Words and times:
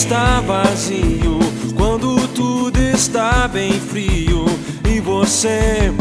está 0.00 0.40
vazio, 0.40 1.38
quando 1.76 2.26
tudo 2.28 2.80
está 2.80 3.46
bem 3.46 3.78
frio 3.78 4.46
e 4.88 4.98
você 4.98 5.92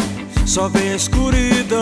só 0.46 0.70
vê 0.70 0.96
escuridão. 0.96 1.82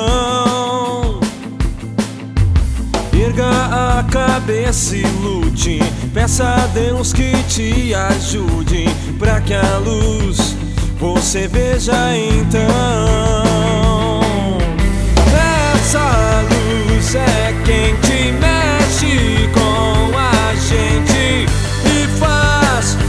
Erga 3.13 3.99
a 3.99 4.03
cabeça 4.03 4.95
e 4.95 5.03
lute, 5.21 5.79
peça 6.11 6.43
a 6.43 6.65
Deus 6.67 7.13
que 7.13 7.31
te 7.43 7.93
ajude, 7.93 8.85
para 9.19 9.39
que 9.39 9.53
a 9.53 9.77
luz 9.77 10.55
você 10.99 11.47
veja 11.47 12.17
então. 12.17 13.46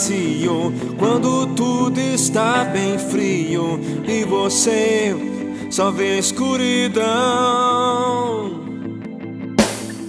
vazio, 0.00 0.72
quando 0.98 1.46
tudo 1.48 2.00
está 2.00 2.64
bem 2.64 2.98
frio 2.98 3.78
e 4.08 4.24
você 4.24 5.14
só 5.68 5.90
vê 5.90 6.18
escuridão. 6.18 7.04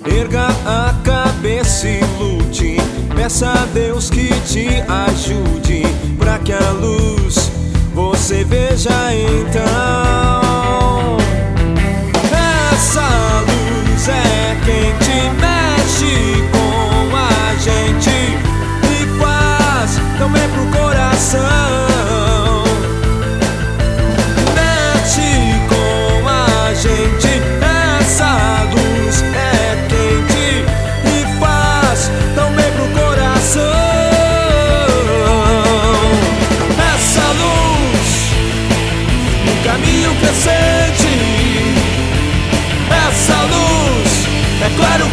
Erga 0.06 0.48
a 0.66 0.96
cabeça 1.04 1.90
e 1.90 2.00
lute, 2.18 2.78
peça 3.14 3.52
a 3.52 3.66
Deus 3.66 4.10
que 4.10 4.30
te 4.46 4.82
ajude, 4.88 5.84
para 6.18 6.40
que 6.40 6.54
a 6.54 6.72
luz 6.72 7.52
você 7.94 8.46
veja 8.46 9.14
então. 9.14 10.21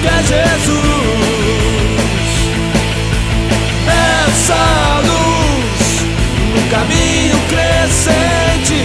é 0.09 0.23
Jesus. 0.23 0.79
Essa 3.87 5.01
luz 5.07 5.81
no 6.55 6.63
caminho 6.71 7.39
crescente. 7.49 8.81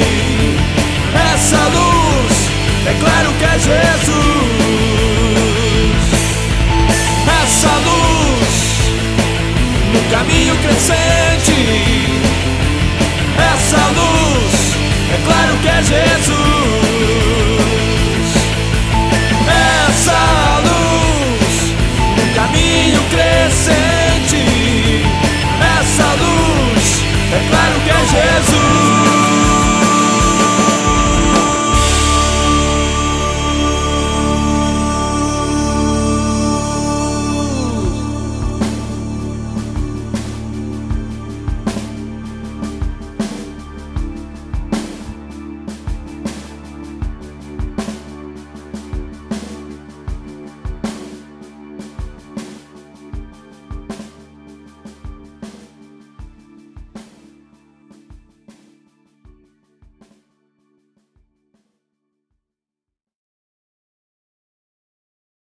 Essa 1.34 1.62
luz 1.78 2.34
é 2.86 2.94
claro 3.00 3.30
que 3.40 3.46
é 3.46 3.60
Jesus. 3.60 4.14
Essa 7.42 7.74
luz 7.88 8.54
no 9.94 10.02
caminho 10.12 10.56
crescente. 10.58 11.60
Essa 13.38 13.82
luz 14.00 14.54
é 15.12 15.18
claro 15.26 15.54
que 15.62 15.68
é 15.68 15.82
Jesus. 15.82 16.13
É 27.34 27.40
claro 27.50 27.80
que 27.82 27.90
é 27.90 28.00
Jesus. 28.06 28.63